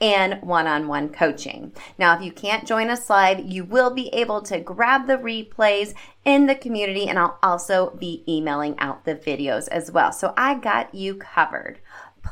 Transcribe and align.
and 0.00 0.40
one 0.42 0.66
on 0.66 0.88
one 0.88 1.08
coaching. 1.08 1.72
Now, 1.98 2.16
if 2.16 2.22
you 2.22 2.32
can't 2.32 2.66
join 2.66 2.90
us 2.90 3.10
live, 3.10 3.40
you 3.40 3.64
will 3.64 3.90
be 3.90 4.08
able 4.08 4.42
to 4.42 4.60
grab 4.60 5.06
the 5.06 5.16
replays 5.16 5.94
in 6.24 6.46
the 6.46 6.54
community, 6.54 7.08
and 7.08 7.18
I'll 7.18 7.38
also 7.42 7.90
be 7.98 8.22
emailing 8.28 8.78
out 8.78 9.04
the 9.04 9.14
videos 9.14 9.68
as 9.68 9.90
well. 9.90 10.12
So 10.12 10.34
I 10.36 10.54
got 10.54 10.94
you 10.94 11.14
covered. 11.14 11.80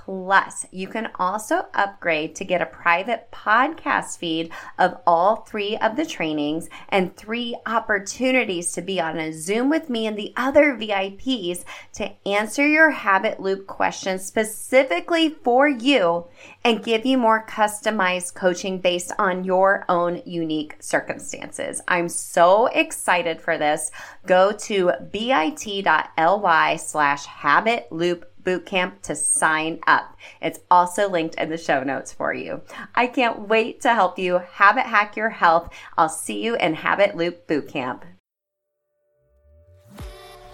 Plus, 0.04 0.66
you 0.70 0.88
can 0.88 1.08
also 1.18 1.66
upgrade 1.72 2.34
to 2.36 2.44
get 2.44 2.60
a 2.60 2.66
private 2.66 3.30
podcast 3.32 4.18
feed 4.18 4.52
of 4.78 4.98
all 5.06 5.36
three 5.36 5.76
of 5.78 5.96
the 5.96 6.04
trainings 6.04 6.68
and 6.88 7.16
three 7.16 7.56
opportunities 7.66 8.72
to 8.72 8.82
be 8.82 9.00
on 9.00 9.18
a 9.18 9.32
Zoom 9.32 9.70
with 9.70 9.88
me 9.88 10.06
and 10.06 10.16
the 10.16 10.32
other 10.36 10.76
VIPs 10.76 11.64
to 11.94 12.12
answer 12.26 12.66
your 12.66 12.90
habit 12.90 13.40
loop 13.40 13.66
questions 13.66 14.24
specifically 14.24 15.30
for 15.30 15.66
you 15.66 16.26
and 16.66 16.82
give 16.82 17.06
you 17.06 17.16
more 17.16 17.46
customized 17.46 18.34
coaching 18.34 18.80
based 18.80 19.12
on 19.20 19.44
your 19.44 19.84
own 19.88 20.20
unique 20.26 20.74
circumstances. 20.80 21.80
I'm 21.86 22.08
so 22.08 22.66
excited 22.66 23.40
for 23.40 23.56
this. 23.56 23.92
Go 24.26 24.50
to 24.50 24.90
bit.ly 25.12 26.76
slash 26.76 27.24
habit 27.26 27.86
loop 27.92 28.32
bootcamp 28.42 29.00
to 29.02 29.14
sign 29.14 29.78
up. 29.86 30.16
It's 30.42 30.58
also 30.68 31.08
linked 31.08 31.36
in 31.36 31.50
the 31.50 31.56
show 31.56 31.84
notes 31.84 32.12
for 32.12 32.34
you. 32.34 32.62
I 32.96 33.06
can't 33.06 33.48
wait 33.48 33.80
to 33.82 33.94
help 33.94 34.18
you 34.18 34.38
habit 34.38 34.86
hack 34.86 35.16
your 35.16 35.30
health. 35.30 35.72
I'll 35.96 36.08
see 36.08 36.42
you 36.42 36.56
in 36.56 36.74
Habit 36.74 37.16
Loop 37.16 37.46
Bootcamp. 37.46 38.02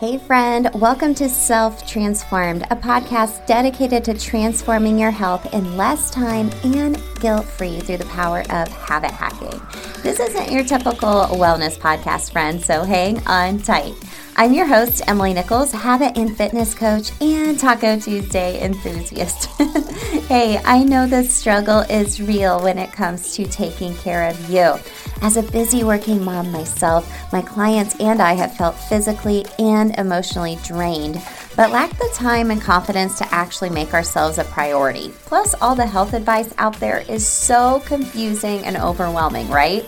Hey, 0.03 0.19
friend, 0.19 0.69
welcome 0.75 1.15
to 1.15 1.29
Self 1.29 1.87
Transformed, 1.87 2.65
a 2.73 2.75
podcast 2.75 3.47
dedicated 3.47 4.05
to 4.07 4.19
transforming 4.19 4.99
your 4.99 5.13
health 5.13 5.55
in 5.55 5.77
less 5.77 6.11
time 6.11 6.51
and 6.65 7.01
guilt 7.21 7.45
free 7.45 7.79
through 7.79 7.99
the 7.99 8.07
power 8.07 8.41
of 8.51 8.67
habit 8.67 9.13
hacking. 9.13 9.63
This 10.03 10.19
isn't 10.19 10.51
your 10.51 10.65
typical 10.65 11.27
wellness 11.39 11.79
podcast, 11.79 12.33
friend, 12.33 12.61
so 12.61 12.83
hang 12.83 13.25
on 13.29 13.61
tight. 13.61 13.95
I'm 14.35 14.53
your 14.53 14.67
host, 14.67 15.03
Emily 15.07 15.35
Nichols, 15.35 15.71
habit 15.71 16.19
and 16.19 16.37
fitness 16.37 16.75
coach 16.75 17.13
and 17.21 17.57
Taco 17.57 18.01
Tuesday 18.01 18.61
enthusiast. 18.61 19.45
hey, 20.27 20.61
I 20.65 20.83
know 20.83 21.07
the 21.07 21.23
struggle 21.23 21.79
is 21.83 22.21
real 22.21 22.61
when 22.61 22.77
it 22.77 22.91
comes 22.91 23.37
to 23.37 23.47
taking 23.47 23.95
care 23.99 24.29
of 24.29 24.51
you. 24.51 24.75
As 25.23 25.37
a 25.37 25.43
busy 25.45 25.85
working 25.85 26.25
mom 26.25 26.51
myself, 26.51 27.09
my 27.33 27.43
clients 27.43 27.95
and 28.01 28.21
I 28.21 28.33
have 28.33 28.57
felt 28.57 28.75
physically 28.75 29.47
and 29.57 29.97
emotionally 29.97 30.59
drained, 30.65 31.23
but 31.55 31.71
lack 31.71 31.97
the 31.97 32.11
time 32.13 32.51
and 32.51 32.61
confidence 32.61 33.19
to 33.19 33.33
actually 33.33 33.71
make 33.71 33.95
ourselves 33.95 34.39
a 34.39 34.45
priority. 34.45 35.13
Plus, 35.27 35.55
all 35.63 35.77
the 35.77 35.87
health 35.87 36.13
advice 36.13 36.53
out 36.59 36.75
there 36.81 37.05
is 37.09 37.25
so 37.25 37.81
confusing 37.87 38.65
and 38.65 38.77
overwhelming, 38.77 39.49
right? 39.49 39.85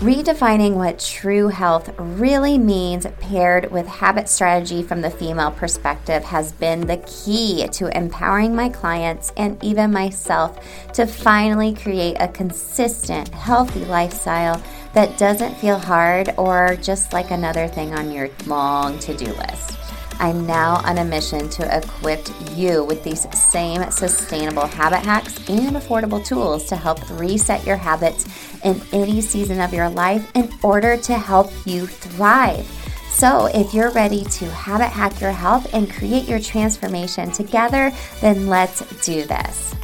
Redefining 0.00 0.76
what 0.76 0.98
true 0.98 1.48
health 1.48 1.90
really 1.98 2.56
means, 2.56 3.06
paired 3.20 3.70
with 3.70 3.86
habit 3.86 4.30
strategy 4.30 4.82
from 4.82 5.02
the 5.02 5.10
female 5.10 5.50
perspective, 5.50 6.24
has 6.24 6.52
been 6.52 6.86
the 6.86 6.96
key 7.06 7.68
to 7.72 7.94
empowering 7.94 8.56
my 8.56 8.70
clients 8.70 9.30
and 9.36 9.62
even 9.62 9.92
myself 9.92 10.58
to 10.94 11.04
finally 11.04 11.74
create 11.74 12.16
a 12.18 12.28
consistent, 12.28 13.28
healthy 13.28 13.84
lifestyle 13.84 14.62
that 14.94 15.18
doesn't 15.18 15.58
feel 15.58 15.78
hard 15.78 16.32
or 16.38 16.76
just 16.76 17.12
like 17.12 17.30
another 17.30 17.68
thing 17.68 17.92
on 17.92 18.10
your 18.10 18.30
long 18.46 18.98
to 19.00 19.14
do 19.14 19.26
list. 19.26 19.79
I'm 20.20 20.46
now 20.46 20.82
on 20.84 20.98
a 20.98 21.04
mission 21.04 21.48
to 21.48 21.78
equip 21.78 22.28
you 22.54 22.84
with 22.84 23.02
these 23.02 23.26
same 23.36 23.90
sustainable 23.90 24.66
habit 24.66 24.98
hacks 24.98 25.38
and 25.48 25.74
affordable 25.74 26.24
tools 26.24 26.66
to 26.66 26.76
help 26.76 26.98
reset 27.18 27.66
your 27.66 27.78
habits 27.78 28.26
in 28.62 28.80
any 28.92 29.22
season 29.22 29.60
of 29.60 29.72
your 29.72 29.88
life 29.88 30.30
in 30.34 30.52
order 30.62 30.98
to 30.98 31.14
help 31.14 31.50
you 31.64 31.86
thrive. 31.86 32.66
So, 33.08 33.46
if 33.46 33.72
you're 33.72 33.90
ready 33.92 34.24
to 34.24 34.44
habit 34.50 34.88
hack 34.88 35.20
your 35.22 35.32
health 35.32 35.72
and 35.72 35.90
create 35.90 36.28
your 36.28 36.38
transformation 36.38 37.32
together, 37.32 37.90
then 38.20 38.46
let's 38.46 38.80
do 39.04 39.24
this. 39.24 39.74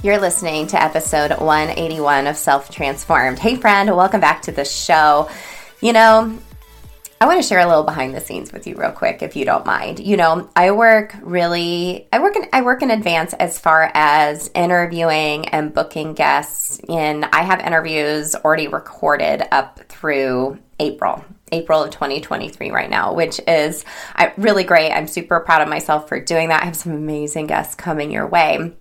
You're 0.00 0.20
listening 0.20 0.68
to 0.68 0.80
episode 0.80 1.32
181 1.32 2.28
of 2.28 2.36
Self 2.36 2.70
Transformed. 2.70 3.40
Hey, 3.40 3.56
friend, 3.56 3.96
welcome 3.96 4.20
back 4.20 4.42
to 4.42 4.52
the 4.52 4.64
show. 4.64 5.28
You 5.80 5.92
know, 5.92 6.38
I 7.20 7.26
want 7.26 7.42
to 7.42 7.48
share 7.48 7.58
a 7.58 7.66
little 7.66 7.82
behind 7.82 8.14
the 8.14 8.20
scenes 8.20 8.52
with 8.52 8.68
you 8.68 8.76
real 8.76 8.92
quick 8.92 9.22
if 9.22 9.34
you 9.34 9.44
don't 9.44 9.66
mind. 9.66 9.98
You 9.98 10.16
know, 10.16 10.48
I 10.54 10.70
work 10.70 11.16
really 11.20 12.06
I 12.12 12.20
work 12.20 12.36
in 12.36 12.44
I 12.52 12.62
work 12.62 12.82
in 12.82 12.92
advance 12.92 13.32
as 13.32 13.58
far 13.58 13.90
as 13.92 14.48
interviewing 14.54 15.48
and 15.48 15.74
booking 15.74 16.14
guests 16.14 16.80
and 16.88 17.24
I 17.24 17.42
have 17.42 17.58
interviews 17.58 18.36
already 18.36 18.68
recorded 18.68 19.42
up 19.50 19.80
through 19.88 20.60
April. 20.78 21.24
April 21.50 21.82
of 21.82 21.90
2023 21.90 22.70
right 22.70 22.88
now, 22.88 23.14
which 23.14 23.40
is 23.48 23.84
uh, 24.14 24.30
really 24.36 24.62
great. 24.62 24.92
I'm 24.92 25.08
super 25.08 25.40
proud 25.40 25.60
of 25.60 25.68
myself 25.68 26.08
for 26.08 26.20
doing 26.20 26.50
that. 26.50 26.62
I 26.62 26.66
have 26.66 26.76
some 26.76 26.92
amazing 26.92 27.48
guests 27.48 27.74
coming 27.74 28.12
your 28.12 28.28
way. 28.28 28.76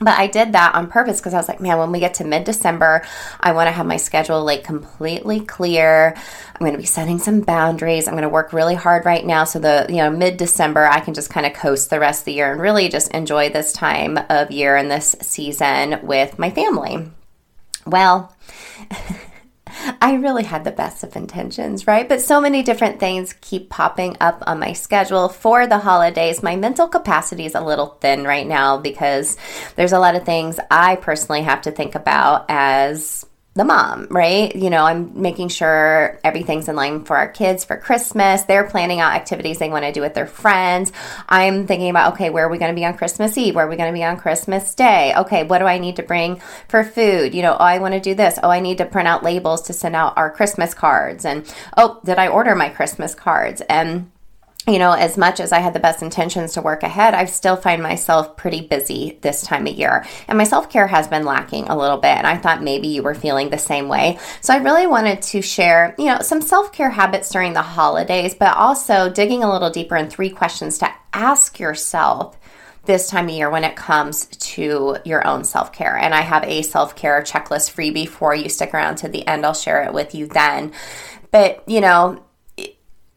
But 0.00 0.16
I 0.18 0.28
did 0.28 0.52
that 0.52 0.74
on 0.74 0.88
purpose 0.88 1.18
because 1.18 1.34
I 1.34 1.38
was 1.38 1.48
like, 1.48 1.60
man, 1.60 1.78
when 1.78 1.90
we 1.90 1.98
get 1.98 2.14
to 2.14 2.24
mid 2.24 2.44
December, 2.44 3.04
I 3.40 3.52
want 3.52 3.66
to 3.66 3.72
have 3.72 3.86
my 3.86 3.96
schedule 3.96 4.44
like 4.44 4.62
completely 4.62 5.40
clear. 5.40 6.14
I'm 6.16 6.60
going 6.60 6.72
to 6.72 6.78
be 6.78 6.86
setting 6.86 7.18
some 7.18 7.40
boundaries. 7.40 8.06
I'm 8.06 8.14
going 8.14 8.22
to 8.22 8.28
work 8.28 8.52
really 8.52 8.76
hard 8.76 9.04
right 9.04 9.24
now. 9.24 9.42
So 9.44 9.58
the, 9.58 9.86
you 9.88 9.96
know, 9.96 10.10
mid 10.10 10.36
December, 10.36 10.86
I 10.86 11.00
can 11.00 11.14
just 11.14 11.30
kind 11.30 11.46
of 11.46 11.52
coast 11.52 11.90
the 11.90 11.98
rest 11.98 12.20
of 12.20 12.24
the 12.26 12.34
year 12.34 12.52
and 12.52 12.60
really 12.60 12.88
just 12.88 13.10
enjoy 13.10 13.50
this 13.50 13.72
time 13.72 14.18
of 14.28 14.52
year 14.52 14.76
and 14.76 14.90
this 14.90 15.16
season 15.20 15.98
with 16.06 16.38
my 16.38 16.50
family. 16.50 17.10
Well, 17.84 18.36
I 20.00 20.14
really 20.14 20.44
had 20.44 20.64
the 20.64 20.70
best 20.70 21.04
of 21.04 21.16
intentions, 21.16 21.86
right? 21.86 22.08
But 22.08 22.20
so 22.20 22.40
many 22.40 22.62
different 22.62 23.00
things 23.00 23.34
keep 23.40 23.70
popping 23.70 24.16
up 24.20 24.42
on 24.46 24.58
my 24.58 24.72
schedule 24.72 25.28
for 25.28 25.66
the 25.66 25.78
holidays. 25.78 26.42
My 26.42 26.56
mental 26.56 26.88
capacity 26.88 27.46
is 27.46 27.54
a 27.54 27.60
little 27.60 27.98
thin 28.00 28.24
right 28.24 28.46
now 28.46 28.78
because 28.78 29.36
there's 29.76 29.92
a 29.92 29.98
lot 29.98 30.14
of 30.14 30.24
things 30.24 30.58
I 30.70 30.96
personally 30.96 31.42
have 31.42 31.62
to 31.62 31.70
think 31.70 31.94
about 31.94 32.46
as 32.48 33.24
the 33.58 33.64
mom, 33.64 34.06
right? 34.08 34.54
You 34.54 34.70
know, 34.70 34.84
I'm 34.84 35.20
making 35.20 35.48
sure 35.48 36.18
everything's 36.22 36.68
in 36.68 36.76
line 36.76 37.04
for 37.04 37.16
our 37.16 37.28
kids 37.28 37.64
for 37.64 37.76
Christmas. 37.76 38.44
They're 38.44 38.68
planning 38.68 39.00
out 39.00 39.14
activities 39.14 39.58
they 39.58 39.68
want 39.68 39.84
to 39.84 39.90
do 39.90 40.00
with 40.00 40.14
their 40.14 40.28
friends. 40.28 40.92
I'm 41.28 41.66
thinking 41.66 41.90
about, 41.90 42.14
okay, 42.14 42.30
where 42.30 42.46
are 42.46 42.48
we 42.48 42.58
going 42.58 42.72
to 42.72 42.80
be 42.80 42.86
on 42.86 42.96
Christmas 42.96 43.36
Eve? 43.36 43.56
Where 43.56 43.66
are 43.66 43.68
we 43.68 43.76
going 43.76 43.92
to 43.92 43.98
be 43.98 44.04
on 44.04 44.16
Christmas 44.16 44.74
Day? 44.76 45.12
Okay, 45.16 45.42
what 45.42 45.58
do 45.58 45.64
I 45.64 45.78
need 45.78 45.96
to 45.96 46.04
bring 46.04 46.40
for 46.68 46.84
food? 46.84 47.34
You 47.34 47.42
know, 47.42 47.54
oh, 47.54 47.64
I 47.64 47.78
want 47.78 47.94
to 47.94 48.00
do 48.00 48.14
this. 48.14 48.38
Oh, 48.42 48.48
I 48.48 48.60
need 48.60 48.78
to 48.78 48.86
print 48.86 49.08
out 49.08 49.24
labels 49.24 49.62
to 49.62 49.72
send 49.72 49.96
out 49.96 50.16
our 50.16 50.30
Christmas 50.30 50.72
cards. 50.72 51.24
And 51.24 51.44
oh, 51.76 52.00
did 52.04 52.18
I 52.18 52.28
order 52.28 52.54
my 52.54 52.68
Christmas 52.68 53.14
cards? 53.14 53.60
And 53.68 54.12
you 54.68 54.78
know, 54.78 54.92
as 54.92 55.16
much 55.16 55.40
as 55.40 55.52
I 55.52 55.58
had 55.58 55.74
the 55.74 55.80
best 55.80 56.02
intentions 56.02 56.54
to 56.54 56.62
work 56.62 56.82
ahead, 56.82 57.14
I 57.14 57.24
still 57.24 57.56
find 57.56 57.82
myself 57.82 58.36
pretty 58.36 58.60
busy 58.60 59.18
this 59.22 59.42
time 59.42 59.66
of 59.66 59.74
year. 59.74 60.04
And 60.26 60.38
my 60.38 60.44
self 60.44 60.70
care 60.70 60.86
has 60.86 61.08
been 61.08 61.24
lacking 61.24 61.68
a 61.68 61.76
little 61.76 61.96
bit. 61.96 62.16
And 62.16 62.26
I 62.26 62.36
thought 62.36 62.62
maybe 62.62 62.88
you 62.88 63.02
were 63.02 63.14
feeling 63.14 63.50
the 63.50 63.58
same 63.58 63.88
way. 63.88 64.18
So 64.40 64.52
I 64.52 64.58
really 64.58 64.86
wanted 64.86 65.22
to 65.22 65.42
share, 65.42 65.94
you 65.98 66.06
know, 66.06 66.20
some 66.20 66.40
self 66.40 66.72
care 66.72 66.90
habits 66.90 67.30
during 67.30 67.52
the 67.52 67.62
holidays, 67.62 68.34
but 68.34 68.56
also 68.56 69.10
digging 69.10 69.42
a 69.42 69.52
little 69.52 69.70
deeper 69.70 69.96
in 69.96 70.10
three 70.10 70.30
questions 70.30 70.78
to 70.78 70.92
ask 71.12 71.58
yourself 71.58 72.38
this 72.84 73.08
time 73.08 73.28
of 73.28 73.34
year 73.34 73.50
when 73.50 73.64
it 73.64 73.76
comes 73.76 74.26
to 74.26 74.96
your 75.04 75.26
own 75.26 75.44
self 75.44 75.72
care. 75.72 75.96
And 75.96 76.14
I 76.14 76.22
have 76.22 76.42
a 76.44 76.62
self 76.62 76.96
care 76.96 77.22
checklist 77.22 77.74
freebie 77.74 78.08
for 78.08 78.34
you. 78.34 78.48
Stick 78.48 78.74
around 78.74 78.96
to 78.96 79.08
the 79.08 79.26
end, 79.26 79.46
I'll 79.46 79.54
share 79.54 79.84
it 79.84 79.92
with 79.92 80.14
you 80.14 80.26
then. 80.26 80.72
But, 81.30 81.62
you 81.68 81.80
know, 81.80 82.24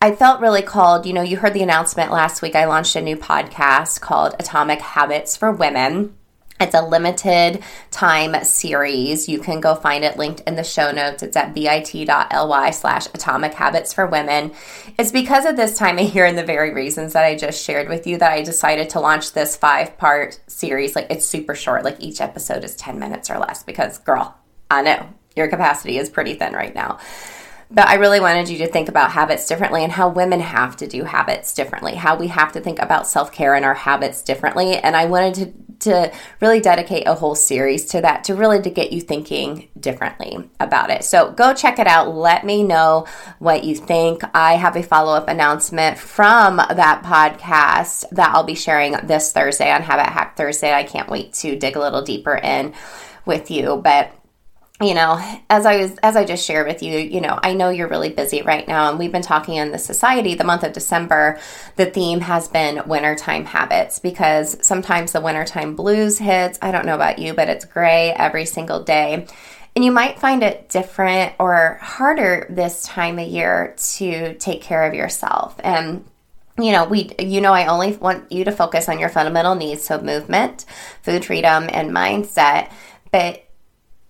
I 0.04 0.16
felt 0.16 0.42
really 0.42 0.64
called. 0.64 1.06
You 1.06 1.14
know, 1.14 1.22
you 1.22 1.38
heard 1.38 1.54
the 1.54 1.62
announcement 1.62 2.12
last 2.12 2.42
week. 2.42 2.56
I 2.56 2.66
launched 2.66 2.96
a 2.96 3.02
new 3.02 3.16
podcast 3.16 4.02
called 4.02 4.36
Atomic 4.40 4.82
Habits 4.82 5.38
for 5.38 5.52
Women. 5.52 6.16
It's 6.60 6.74
a 6.74 6.82
limited 6.82 7.64
time 7.92 8.44
series. 8.44 9.30
You 9.30 9.40
can 9.40 9.60
go 9.60 9.76
find 9.76 10.04
it 10.04 10.18
linked 10.18 10.42
in 10.42 10.56
the 10.56 10.64
show 10.64 10.92
notes. 10.92 11.22
It's 11.22 11.38
at 11.38 11.54
bit.ly 11.54 12.72
slash 12.72 13.06
atomic 13.14 13.54
habits 13.54 13.94
for 13.94 14.08
women. 14.08 14.54
It's 14.98 15.12
because 15.12 15.46
of 15.46 15.56
this 15.56 15.78
time 15.78 16.00
of 16.00 16.16
year 16.16 16.26
and 16.26 16.38
the 16.38 16.44
very 16.44 16.74
reasons 16.74 17.14
that 17.14 17.26
I 17.26 17.36
just 17.36 17.64
shared 17.64 17.88
with 17.88 18.08
you 18.08 18.18
that 18.18 18.32
I 18.32 18.42
decided 18.42 18.90
to 18.92 19.00
launch 19.00 19.34
this 19.34 19.56
five 19.56 20.00
part 20.00 20.40
series. 20.48 20.96
Like 20.96 21.08
it's 21.12 21.28
super 21.28 21.54
short, 21.54 21.84
like 21.84 21.98
each 22.00 22.22
episode 22.22 22.64
is 22.64 22.76
10 22.76 22.98
minutes 22.98 23.30
or 23.30 23.38
less 23.38 23.62
because, 23.62 24.00
girl, 24.00 24.36
I 24.72 24.82
know 24.82 25.10
your 25.36 25.48
capacity 25.48 26.00
is 26.00 26.10
pretty 26.10 26.34
thin 26.34 26.54
right 26.54 26.74
now. 26.74 26.98
But 27.74 27.88
I 27.88 27.96
really 27.96 28.20
wanted 28.20 28.50
you 28.50 28.58
to 28.60 28.68
think 28.68 28.90
about 28.90 29.12
habits 29.12 29.48
differently 29.48 29.84
and 29.84 29.94
how 29.94 30.10
women 30.10 30.42
have 30.42 30.76
to 30.78 30.88
do 30.88 31.06
habits 31.06 31.54
differently, 31.54 31.96
how 31.96 32.18
we 32.18 32.28
have 32.28 32.52
to 32.52 32.60
think 32.60 32.80
about 32.80 33.08
self 33.08 33.32
care 33.32 33.56
and 33.56 33.64
our 33.64 33.74
habits 33.74 34.22
differently. 34.22 34.76
And 34.76 34.96
I 34.96 35.06
wanted 35.06 35.34
to 35.36 35.54
to 35.82 36.12
really 36.40 36.60
dedicate 36.60 37.08
a 37.08 37.16
whole 37.16 37.36
series 37.36 37.86
to 37.86 38.02
that 38.02 38.24
to 38.26 38.36
really 38.36 38.62
to 38.62 38.70
get 38.70 38.94
you 38.94 39.02
thinking 39.02 39.70
differently 39.80 40.50
about 40.60 40.90
it. 40.90 41.04
So 41.04 41.32
go 41.32 41.54
check 41.54 41.80
it 41.80 41.88
out. 41.88 42.16
Let 42.16 42.46
me 42.46 42.64
know 42.64 43.08
what 43.40 43.64
you 43.64 43.76
think. 43.76 44.22
I 44.34 44.58
have 44.58 44.76
a 44.76 44.84
follow-up 44.84 45.28
announcement 45.28 45.98
from 45.98 46.58
that 46.58 47.02
podcast 47.04 48.10
that 48.12 48.34
I'll 48.34 48.44
be 48.44 48.56
sharing 48.56 48.94
this 49.04 49.32
Thursday 49.32 49.72
on 49.72 49.82
Habit 49.82 50.08
Hack 50.08 50.38
Thursday. 50.38 50.74
I 50.74 50.84
can't 50.84 51.10
wait 51.10 51.34
to 51.34 51.58
dig 51.58 51.76
a 51.76 51.80
little 51.80 52.04
deeper 52.04 52.36
in 52.36 52.74
with 53.26 53.52
you, 53.52 53.78
but 53.84 54.14
you 54.82 54.94
know, 54.96 55.20
as 55.50 55.66
I 55.66 55.78
was 55.78 55.98
as 55.98 56.16
I 56.16 56.26
just 56.26 56.46
shared 56.46 56.68
with 56.68 56.82
you, 56.82 56.98
you 56.98 57.22
know, 57.22 57.40
I 57.42 57.54
know 57.54 57.70
you're 57.70 57.88
really 57.88 58.10
busy 58.10 58.42
right 58.42 58.68
now 58.68 58.90
and 58.90 58.98
we've 58.98 59.12
been 59.12 59.22
talking 59.22 59.56
in 59.56 59.72
the 59.72 59.78
society 59.78 60.34
the 60.34 60.44
month 60.44 60.64
of 60.64 60.74
December, 60.74 61.40
the 61.76 61.86
theme 61.86 62.22
has 62.22 62.48
been 62.48 62.88
wintertime 62.88 63.46
habits 63.46 64.00
because 64.00 64.58
sometimes 64.66 65.12
the 65.12 65.22
wintertime 65.22 65.76
blues 65.76 66.18
hits. 66.18 66.58
I 66.62 66.72
don't 66.72 66.86
know 66.86 66.96
about 66.96 67.20
you, 67.20 67.34
but 67.34 67.50
it's 67.50 67.66
gray 67.66 68.12
every 68.12 68.46
single 68.46 68.84
day. 68.84 69.28
And 69.76 69.86
you 69.86 69.92
might 69.92 70.20
find 70.20 70.44
it 70.44 70.68
different 70.70 71.34
or 71.40 71.78
harder 71.82 72.48
this 72.50 72.84
time 72.84 73.20
of 73.20 73.28
year 73.28 73.76
to 73.96 74.34
take 74.36 74.62
care 74.62 74.84
of 74.84 74.94
yourself. 74.94 75.56
And 75.64 76.06
you 76.58 76.72
know, 76.72 76.86
we, 76.86 77.12
you 77.18 77.42
know, 77.42 77.54
I 77.54 77.68
only 77.68 77.96
want 77.96 78.32
you 78.32 78.44
to 78.46 78.52
focus 78.52 78.90
on 78.90 79.00
your 79.00 79.10
fundamental 79.10 79.56
needs, 79.56 79.84
so 79.84 80.02
movement, 80.02 80.66
food 81.02 81.26
freedom, 81.26 81.70
and 81.72 81.92
mindset. 81.92 82.72
But 83.12 83.46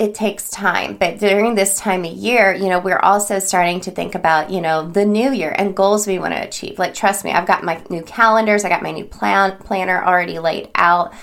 it 0.02 0.16
takes 0.16 0.50
time. 0.50 0.98
But 0.98 1.20
during 1.20 1.54
this 1.54 1.78
time 1.78 2.04
of 2.06 2.12
year, 2.12 2.56
you 2.56 2.70
know, 2.70 2.80
we're 2.80 2.98
also 2.98 3.38
starting 3.38 3.82
to 3.82 3.92
think 3.92 4.16
about, 4.16 4.50
you 4.50 4.60
know, 4.60 4.90
the 4.90 5.06
new 5.06 5.32
year 5.32 5.54
and 5.56 5.76
goals 5.76 6.08
we 6.08 6.18
want 6.18 6.34
to 6.34 6.42
achieve. 6.42 6.80
Like, 6.80 6.96
trust 6.96 7.24
me, 7.24 7.32
I've 7.32 7.46
got 7.46 7.64
my 7.64 7.80
new 7.88 8.02
calendars, 8.02 8.66
I 8.66 8.70
got 8.70 8.82
my 8.82 8.90
new 8.90 9.06
plan 9.06 9.60
planner 9.60 10.04
already 10.04 10.40
laid 10.40 10.70
out. 10.74 11.14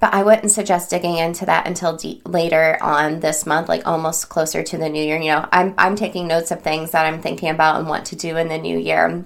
But 0.00 0.14
I 0.14 0.22
wouldn't 0.22 0.50
suggest 0.52 0.88
digging 0.88 1.18
into 1.18 1.44
that 1.44 1.66
until 1.66 1.98
de- 1.98 2.22
later 2.24 2.78
on 2.80 3.20
this 3.20 3.44
month, 3.44 3.68
like 3.68 3.86
almost 3.86 4.30
closer 4.30 4.62
to 4.62 4.78
the 4.78 4.88
new 4.88 5.04
year. 5.04 5.18
You 5.18 5.32
know, 5.32 5.48
I'm, 5.52 5.74
I'm 5.76 5.94
taking 5.94 6.26
notes 6.26 6.50
of 6.50 6.62
things 6.62 6.92
that 6.92 7.04
I'm 7.04 7.20
thinking 7.20 7.50
about 7.50 7.78
and 7.78 7.86
what 7.86 8.06
to 8.06 8.16
do 8.16 8.38
in 8.38 8.48
the 8.48 8.56
new 8.56 8.78
year. 8.78 9.22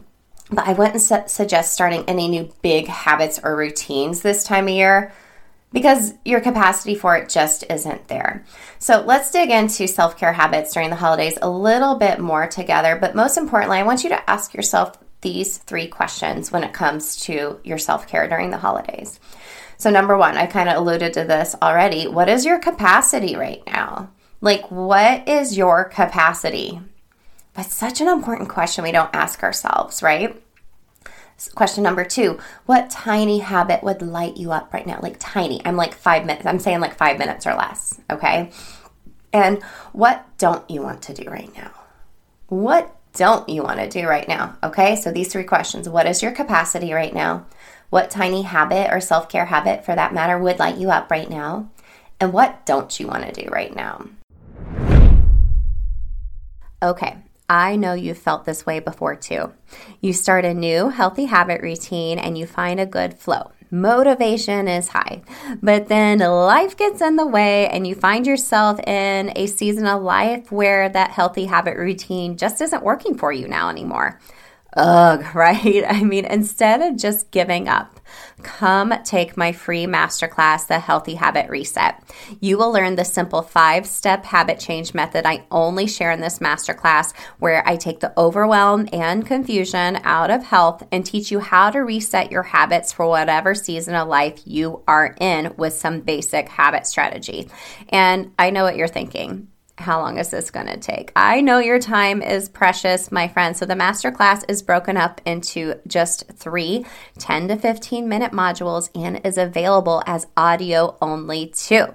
But 0.51 0.67
I 0.67 0.73
wouldn't 0.73 1.01
su- 1.01 1.23
suggest 1.29 1.73
starting 1.73 2.05
any 2.09 2.27
new 2.27 2.53
big 2.63 2.89
habits 2.89 3.39
or 3.45 3.55
routines 3.55 4.23
this 4.23 4.43
time 4.43 4.67
of 4.67 4.75
year 4.75 5.13
because 5.77 6.15
your 6.25 6.41
capacity 6.41 6.95
for 6.95 7.19
it 7.19 7.29
just 7.29 7.63
isn't 7.69 8.09
there. 8.09 8.47
So 8.79 9.03
let's 9.03 9.31
dig 9.31 9.51
into 9.51 9.87
self 9.87 10.17
care 10.17 10.33
habits 10.33 10.73
during 10.73 10.89
the 10.89 10.97
holidays 10.97 11.37
a 11.43 11.51
little 11.51 11.97
bit 11.97 12.19
more 12.19 12.47
together. 12.47 12.97
But 12.99 13.15
most 13.15 13.37
importantly, 13.37 13.77
I 13.77 13.83
want 13.83 14.03
you 14.03 14.09
to 14.09 14.31
ask 14.31 14.55
yourself 14.55 14.97
these 15.21 15.59
three 15.59 15.87
questions 15.87 16.51
when 16.51 16.65
it 16.65 16.73
comes 16.73 17.17
to 17.25 17.61
your 17.63 17.77
self 17.77 18.09
care 18.09 18.27
during 18.27 18.49
the 18.49 18.57
holidays. 18.57 19.21
So, 19.77 19.91
number 19.91 20.17
one, 20.17 20.39
I 20.39 20.47
kind 20.47 20.71
of 20.71 20.79
alluded 20.79 21.13
to 21.13 21.25
this 21.25 21.55
already. 21.61 22.09
What 22.09 22.31
is 22.31 22.47
your 22.47 22.59
capacity 22.59 23.37
right 23.37 23.63
now? 23.67 24.09
Like, 24.41 24.71
what 24.71 25.29
is 25.29 25.59
your 25.59 25.85
capacity? 25.85 26.81
That's 27.53 27.75
such 27.75 28.01
an 28.01 28.09
important 28.09 28.49
question 28.49 28.83
we 28.83 28.93
don't 28.93 29.15
ask 29.15 29.43
ourselves, 29.43 30.03
right? 30.03 30.43
Question 31.55 31.83
number 31.83 32.05
two 32.05 32.39
What 32.65 32.91
tiny 32.91 33.39
habit 33.39 33.83
would 33.83 34.01
light 34.01 34.37
you 34.37 34.53
up 34.53 34.73
right 34.73 34.87
now? 34.87 35.01
Like 35.03 35.17
tiny. 35.19 35.61
I'm 35.65 35.77
like 35.77 35.95
five 35.95 36.25
minutes. 36.25 36.47
I'm 36.47 36.59
saying 36.59 36.81
like 36.81 36.97
five 36.97 37.19
minutes 37.19 37.47
or 37.47 37.55
less. 37.55 38.01
Okay. 38.11 38.51
And 39.33 39.63
what 39.93 40.27
don't 40.39 40.69
you 40.71 40.83
want 40.83 41.03
to 41.03 41.15
do 41.15 41.29
right 41.29 41.55
now? 41.55 41.71
What 42.49 42.95
don't 43.13 43.49
you 43.49 43.63
want 43.63 43.81
to 43.81 43.89
do 43.89 44.07
right 44.07 44.27
now? 44.27 44.57
Okay. 44.63 44.97
So 44.97 45.13
these 45.13 45.31
three 45.31 45.45
questions 45.45 45.89
What 45.89 46.07
is 46.07 46.23
your 46.23 46.33
capacity 46.33 46.93
right 46.93 47.15
now? 47.15 47.47
What 47.91 48.11
tiny 48.11 48.43
habit 48.43 48.91
or 48.91 49.01
self 49.01 49.29
care 49.29 49.47
habit 49.47 49.85
for 49.85 49.95
that 49.95 50.15
matter 50.15 50.39
would 50.39 50.59
light 50.59 50.79
you 50.79 50.91
up 50.91 51.11
right 51.11 51.29
now? 51.29 51.71
And 52.19 52.33
what 52.33 52.65
don't 52.65 52.99
you 52.99 53.07
want 53.07 53.25
to 53.27 53.45
do 53.45 53.49
right 53.51 53.75
now? 53.77 54.07
Okay, 56.83 57.17
I 57.49 57.77
know 57.77 57.95
you've 57.95 58.19
felt 58.19 58.45
this 58.45 58.67
way 58.67 58.81
before 58.81 59.15
too. 59.15 59.53
You 60.01 60.13
start 60.13 60.45
a 60.45 60.55
new 60.55 60.89
healthy 60.89 61.27
habit 61.27 61.63
routine 61.63 62.19
and 62.19 62.37
you 62.37 62.47
find 62.47 62.81
a 62.81 62.87
good 62.87 63.15
flow. 63.15 63.53
Motivation 63.71 64.69
is 64.69 64.89
high, 64.89 65.23
but 65.61 65.89
then 65.89 66.19
life 66.21 66.77
gets 66.77 67.01
in 67.01 67.17
the 67.17 67.27
way 67.27 67.69
and 67.69 67.87
you 67.87 67.95
find 67.95 68.27
yourself 68.27 68.79
in 68.81 69.33
a 69.37 69.47
season 69.47 69.87
of 69.87 70.03
life 70.03 70.53
where 70.53 70.89
that 70.89 71.11
healthy 71.11 71.47
habit 71.47 71.77
routine 71.77 72.37
just 72.37 72.61
isn't 72.61 72.85
working 72.85 73.19
for 73.19 73.33
you 73.33 73.49
now 73.49 73.69
anymore. 73.69 74.21
Ugh, 74.77 75.25
right? 75.35 75.85
I 75.89 76.03
mean, 76.05 76.25
instead 76.27 76.81
of 76.81 76.97
just 76.97 77.31
giving 77.31 77.69
up, 77.69 77.96
come 78.43 78.93
take 79.05 79.37
my 79.37 79.53
free 79.53 79.87
masterclass, 79.87 80.67
The 80.67 80.79
Healthy 80.79 81.15
Habit 81.15 81.49
Reset. 81.51 82.03
You 82.41 82.59
will 82.59 82.73
learn 82.73 82.97
the 82.97 83.05
simple 83.05 83.43
five 83.43 83.87
step 83.87 84.25
habit 84.25 84.59
change 84.59 84.95
method 84.95 85.27
I 85.27 85.45
only 85.51 85.87
share 85.87 86.11
in 86.11 86.21
this 86.21 86.39
masterclass, 86.39 87.15
where 87.39 87.67
I 87.69 87.77
take 87.77 88.01
the 88.01 88.13
overwhelm 88.19 88.89
and 88.93 89.27
confusion 89.27 90.01
out 90.05 90.31
of 90.31 90.45
health 90.45 90.83
and 90.93 91.05
teach 91.05 91.31
you 91.31 91.41
how 91.41 91.71
to 91.71 91.81
reset 91.81 92.31
your 92.31 92.43
habits 92.43 92.93
for 92.93 93.07
whatever 93.07 93.55
season 93.55 93.95
of 93.95 94.09
life 94.09 94.41
you 94.45 94.83
are 94.87 95.15
in 95.21 95.55
with 95.57 95.75
some 95.75 96.01
basic 96.01 96.49
habit 96.49 96.87
strategy. 96.87 97.49
And 97.89 98.33
I 98.39 98.51
know 98.51 98.65
what 98.65 98.77
you're 98.77 98.89
thinking 98.89 99.49
how 99.79 100.01
long 100.01 100.19
is 100.19 100.31
this 100.31 100.51
going 100.51 100.67
to 100.67 100.79
take? 100.79 101.13
I 101.15 101.41
know 101.41 101.59
your 101.59 101.79
time 101.79 102.23
is 102.23 102.49
precious, 102.49 103.13
my 103.13 103.29
friend. 103.29 103.57
So 103.57 103.67
the 103.67 103.75
masterclass 103.75 104.43
is 104.49 104.63
broken 104.63 104.97
up 104.97 105.21
into 105.27 105.75
just 105.87 106.25
three 106.33 106.87
10 107.19 107.49
to 107.49 107.57
15 107.57 108.09
minute 108.09 108.33
modules 108.33 108.89
and 108.95 109.21
is 109.25 109.37
available 109.37 110.03
as 110.07 110.27
audio 110.37 110.97
only 111.03 111.49
too. 111.49 111.87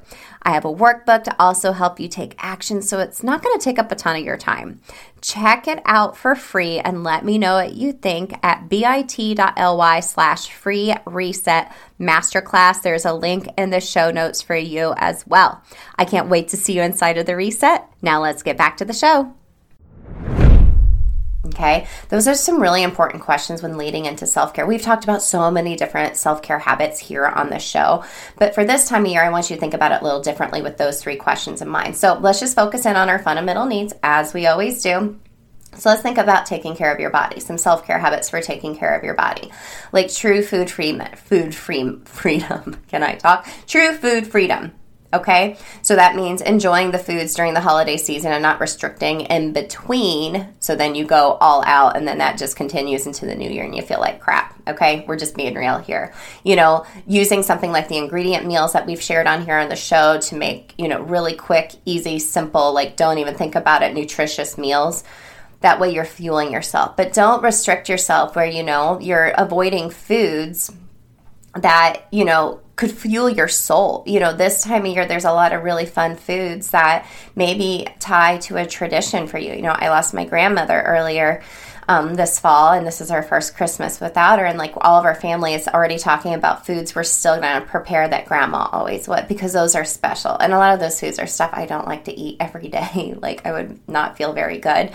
I 0.43 0.51
have 0.53 0.65
a 0.65 0.73
workbook 0.73 1.23
to 1.25 1.35
also 1.39 1.71
help 1.71 1.99
you 1.99 2.07
take 2.07 2.35
action, 2.39 2.81
so 2.81 2.99
it's 2.99 3.21
not 3.21 3.43
going 3.43 3.57
to 3.57 3.63
take 3.63 3.77
up 3.77 3.91
a 3.91 3.95
ton 3.95 4.15
of 4.15 4.25
your 4.25 4.37
time. 4.37 4.81
Check 5.21 5.67
it 5.67 5.81
out 5.85 6.17
for 6.17 6.35
free 6.35 6.79
and 6.79 7.03
let 7.03 7.23
me 7.23 7.37
know 7.37 7.55
what 7.55 7.73
you 7.73 7.93
think 7.93 8.33
at 8.43 8.67
bit.ly 8.69 9.99
slash 9.99 10.51
free 10.51 10.95
reset 11.05 11.71
masterclass. 11.99 12.81
There's 12.81 13.05
a 13.05 13.13
link 13.13 13.47
in 13.57 13.69
the 13.69 13.79
show 13.79 14.09
notes 14.09 14.41
for 14.41 14.55
you 14.55 14.93
as 14.97 15.25
well. 15.27 15.61
I 15.95 16.05
can't 16.05 16.29
wait 16.29 16.47
to 16.49 16.57
see 16.57 16.73
you 16.73 16.81
inside 16.81 17.19
of 17.19 17.27
the 17.27 17.35
reset. 17.35 17.87
Now 18.01 18.19
let's 18.21 18.41
get 18.41 18.57
back 18.57 18.77
to 18.77 18.85
the 18.85 18.93
show. 18.93 19.35
Okay, 21.53 21.85
those 22.07 22.29
are 22.29 22.33
some 22.33 22.61
really 22.61 22.81
important 22.81 23.23
questions 23.23 23.61
when 23.61 23.77
leading 23.77 24.05
into 24.05 24.25
self 24.25 24.53
care. 24.53 24.65
We've 24.65 24.81
talked 24.81 25.03
about 25.03 25.21
so 25.21 25.51
many 25.51 25.75
different 25.75 26.15
self 26.15 26.41
care 26.41 26.59
habits 26.59 26.99
here 26.99 27.25
on 27.25 27.49
the 27.49 27.59
show, 27.59 28.05
but 28.37 28.55
for 28.55 28.63
this 28.63 28.87
time 28.87 29.05
of 29.05 29.11
year, 29.11 29.23
I 29.23 29.29
want 29.29 29.49
you 29.49 29.57
to 29.57 29.59
think 29.59 29.73
about 29.73 29.91
it 29.91 30.01
a 30.01 30.03
little 30.03 30.21
differently 30.21 30.61
with 30.61 30.77
those 30.77 31.01
three 31.01 31.17
questions 31.17 31.61
in 31.61 31.67
mind. 31.67 31.97
So 31.97 32.17
let's 32.19 32.39
just 32.39 32.55
focus 32.55 32.85
in 32.85 32.95
on 32.95 33.09
our 33.09 33.19
fundamental 33.19 33.65
needs 33.65 33.93
as 34.01 34.33
we 34.33 34.47
always 34.47 34.81
do. 34.81 35.19
So 35.77 35.89
let's 35.89 36.01
think 36.01 36.17
about 36.17 36.45
taking 36.45 36.75
care 36.75 36.93
of 36.93 36.99
your 36.99 37.11
body. 37.11 37.39
Some 37.39 37.57
self 37.57 37.85
care 37.85 37.99
habits 37.99 38.29
for 38.29 38.41
taking 38.41 38.75
care 38.75 38.95
of 38.95 39.03
your 39.03 39.15
body, 39.15 39.51
like 39.91 40.11
true 40.11 40.41
food 40.43 40.69
free 40.69 40.97
food 41.15 41.53
free 41.53 41.97
freedom. 42.05 42.81
Can 42.87 43.03
I 43.03 43.15
talk? 43.15 43.47
True 43.67 43.93
food 43.93 44.27
freedom. 44.27 44.73
Okay, 45.13 45.57
so 45.81 45.97
that 45.97 46.15
means 46.15 46.41
enjoying 46.41 46.91
the 46.91 46.97
foods 46.97 47.33
during 47.33 47.53
the 47.53 47.59
holiday 47.59 47.97
season 47.97 48.31
and 48.31 48.41
not 48.41 48.61
restricting 48.61 49.21
in 49.21 49.51
between. 49.51 50.47
So 50.61 50.73
then 50.73 50.95
you 50.95 51.03
go 51.03 51.33
all 51.41 51.63
out, 51.65 51.97
and 51.97 52.07
then 52.07 52.19
that 52.19 52.37
just 52.37 52.55
continues 52.55 53.05
into 53.05 53.25
the 53.25 53.35
new 53.35 53.49
year 53.49 53.65
and 53.65 53.75
you 53.75 53.81
feel 53.81 53.99
like 53.99 54.21
crap. 54.21 54.57
Okay, 54.69 55.03
we're 55.07 55.17
just 55.17 55.35
being 55.35 55.53
real 55.53 55.79
here. 55.79 56.13
You 56.45 56.55
know, 56.55 56.85
using 57.05 57.43
something 57.43 57.73
like 57.73 57.89
the 57.89 57.97
ingredient 57.97 58.45
meals 58.45 58.71
that 58.71 58.85
we've 58.85 59.01
shared 59.01 59.27
on 59.27 59.43
here 59.43 59.57
on 59.57 59.67
the 59.67 59.75
show 59.75 60.17
to 60.21 60.35
make, 60.35 60.73
you 60.77 60.87
know, 60.87 61.01
really 61.01 61.35
quick, 61.35 61.73
easy, 61.83 62.17
simple, 62.17 62.73
like 62.73 62.95
don't 62.95 63.17
even 63.17 63.35
think 63.35 63.55
about 63.55 63.83
it, 63.83 63.93
nutritious 63.93 64.57
meals. 64.57 65.03
That 65.59 65.79
way 65.79 65.93
you're 65.93 66.05
fueling 66.05 66.53
yourself. 66.53 66.95
But 66.95 67.13
don't 67.13 67.43
restrict 67.43 67.89
yourself 67.89 68.35
where, 68.35 68.45
you 68.45 68.63
know, 68.63 68.97
you're 68.99 69.27
avoiding 69.37 69.89
foods 69.89 70.71
that, 71.53 72.03
you 72.11 72.23
know, 72.23 72.61
could 72.81 72.91
fuel 72.91 73.29
your 73.29 73.47
soul. 73.47 74.03
You 74.07 74.19
know, 74.19 74.33
this 74.33 74.63
time 74.63 74.87
of 74.87 74.91
year, 74.91 75.05
there's 75.05 75.23
a 75.23 75.31
lot 75.31 75.53
of 75.53 75.63
really 75.63 75.85
fun 75.85 76.15
foods 76.15 76.71
that 76.71 77.05
maybe 77.35 77.85
tie 77.99 78.39
to 78.39 78.57
a 78.57 78.65
tradition 78.65 79.27
for 79.27 79.37
you. 79.37 79.53
You 79.53 79.61
know, 79.61 79.75
I 79.77 79.89
lost 79.89 80.15
my 80.15 80.25
grandmother 80.25 80.81
earlier 80.81 81.43
um, 81.87 82.15
this 82.15 82.39
fall, 82.39 82.73
and 82.73 82.87
this 82.87 82.99
is 82.99 83.11
our 83.11 83.21
first 83.21 83.55
Christmas 83.55 83.99
without 83.99 84.39
her. 84.39 84.45
And 84.45 84.57
like 84.57 84.73
all 84.77 84.97
of 84.97 85.05
our 85.05 85.13
family 85.13 85.53
is 85.53 85.67
already 85.67 85.99
talking 85.99 86.33
about 86.33 86.65
foods 86.65 86.95
we're 86.95 87.03
still 87.03 87.39
going 87.39 87.61
to 87.61 87.67
prepare 87.67 88.07
that 88.07 88.25
grandma 88.25 88.67
always 88.71 89.07
would 89.07 89.27
because 89.27 89.53
those 89.53 89.75
are 89.75 89.85
special. 89.85 90.35
And 90.35 90.51
a 90.51 90.57
lot 90.57 90.73
of 90.73 90.79
those 90.79 90.99
foods 90.99 91.19
are 91.19 91.27
stuff 91.27 91.51
I 91.53 91.67
don't 91.67 91.85
like 91.85 92.05
to 92.05 92.19
eat 92.19 92.37
every 92.39 92.67
day. 92.67 93.13
like 93.21 93.45
I 93.45 93.51
would 93.51 93.87
not 93.87 94.17
feel 94.17 94.33
very 94.33 94.57
good 94.57 94.91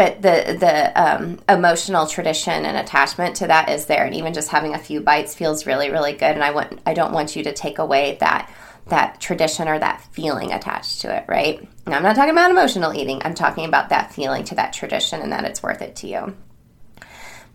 but 0.00 0.22
the 0.22 0.56
the 0.58 0.98
um, 0.98 1.38
emotional 1.46 2.06
tradition 2.06 2.64
and 2.64 2.78
attachment 2.78 3.36
to 3.36 3.46
that 3.48 3.68
is 3.68 3.84
there. 3.84 4.06
And 4.06 4.14
even 4.14 4.32
just 4.32 4.48
having 4.48 4.74
a 4.74 4.78
few 4.78 5.02
bites 5.02 5.34
feels 5.34 5.66
really 5.66 5.90
really 5.90 6.12
good. 6.12 6.22
And 6.22 6.42
i 6.42 6.52
want 6.52 6.80
i 6.86 6.94
don't 6.94 7.12
want 7.12 7.36
you 7.36 7.44
to 7.44 7.52
take 7.52 7.78
away 7.78 8.16
that 8.20 8.50
that 8.86 9.20
tradition 9.20 9.68
or 9.68 9.78
that 9.78 10.00
feeling 10.12 10.52
attached 10.52 11.02
to 11.02 11.14
it 11.14 11.26
right? 11.28 11.68
Now, 11.86 11.98
i'm 11.98 12.02
not 12.02 12.16
talking 12.16 12.30
about 12.30 12.50
emotional 12.50 12.94
eating. 12.94 13.20
I'm 13.26 13.34
talking 13.34 13.66
about 13.66 13.90
that 13.90 14.10
feeling 14.14 14.44
to 14.44 14.54
that 14.54 14.72
tradition 14.72 15.20
and 15.20 15.32
that 15.32 15.44
it's 15.44 15.62
worth 15.62 15.82
it 15.82 15.96
to 15.96 16.06
you 16.06 16.34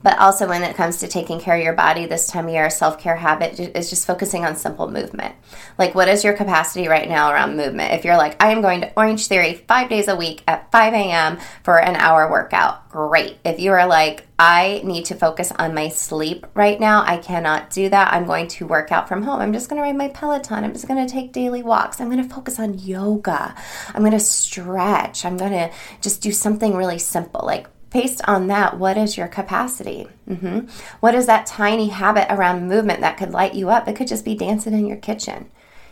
but 0.03 0.19
also, 0.19 0.47
when 0.47 0.61
it 0.61 0.75
comes 0.75 0.97
to 0.97 1.07
taking 1.07 1.39
care 1.39 1.55
of 1.57 1.63
your 1.63 1.73
body 1.73 2.05
this 2.05 2.27
time 2.27 2.45
of 2.45 2.53
year, 2.53 2.69
self 2.69 2.99
care 2.99 3.15
habit 3.15 3.59
is 3.59 3.89
just 3.89 4.05
focusing 4.05 4.45
on 4.45 4.55
simple 4.55 4.89
movement. 4.89 5.35
Like, 5.77 5.95
what 5.95 6.07
is 6.07 6.23
your 6.23 6.33
capacity 6.33 6.87
right 6.87 7.09
now 7.09 7.31
around 7.31 7.57
movement? 7.57 7.93
If 7.93 8.05
you're 8.05 8.17
like, 8.17 8.41
I 8.41 8.51
am 8.51 8.61
going 8.61 8.81
to 8.81 8.93
Orange 8.95 9.27
Theory 9.27 9.53
five 9.53 9.89
days 9.89 10.07
a 10.07 10.15
week 10.15 10.43
at 10.47 10.71
5 10.71 10.93
a.m. 10.93 11.39
for 11.63 11.81
an 11.81 11.95
hour 11.95 12.29
workout, 12.29 12.89
great. 12.89 13.37
If 13.43 13.59
you 13.59 13.71
are 13.71 13.87
like, 13.87 14.27
I 14.37 14.81
need 14.83 15.05
to 15.05 15.15
focus 15.15 15.51
on 15.57 15.73
my 15.73 15.89
sleep 15.89 16.45
right 16.53 16.79
now, 16.79 17.03
I 17.05 17.17
cannot 17.17 17.69
do 17.69 17.89
that. 17.89 18.13
I'm 18.13 18.25
going 18.25 18.47
to 18.49 18.67
work 18.67 18.91
out 18.91 19.07
from 19.07 19.23
home. 19.23 19.39
I'm 19.39 19.53
just 19.53 19.69
going 19.69 19.77
to 19.77 19.83
ride 19.83 19.95
my 19.95 20.09
Peloton. 20.09 20.63
I'm 20.63 20.73
just 20.73 20.87
going 20.87 21.05
to 21.05 21.11
take 21.11 21.31
daily 21.31 21.63
walks. 21.63 22.01
I'm 22.01 22.09
going 22.09 22.21
to 22.21 22.33
focus 22.33 22.59
on 22.59 22.77
yoga. 22.77 23.55
I'm 23.93 24.01
going 24.01 24.11
to 24.11 24.19
stretch. 24.19 25.25
I'm 25.25 25.37
going 25.37 25.53
to 25.53 25.71
just 26.01 26.21
do 26.21 26.31
something 26.31 26.75
really 26.75 26.99
simple 26.99 27.41
like 27.45 27.67
based 27.91 28.21
on 28.27 28.47
that, 28.47 28.77
what 28.77 28.97
is 28.97 29.17
your 29.17 29.27
capacity? 29.27 30.07
Mm-hmm. 30.29 30.67
What 30.99 31.15
is 31.15 31.25
that 31.27 31.45
tiny 31.45 31.89
habit 31.89 32.27
around 32.29 32.67
movement 32.67 33.01
that 33.01 33.17
could 33.17 33.31
light 33.31 33.53
you 33.53 33.69
up? 33.69 33.87
It 33.87 33.95
could 33.95 34.07
just 34.07 34.25
be 34.25 34.35
dancing 34.35 34.73
in 34.73 34.85
your 34.85 34.97
kitchen. 34.97 35.49